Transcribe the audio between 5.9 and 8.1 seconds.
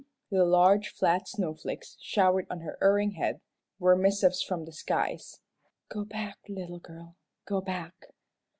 back, little girl, go back."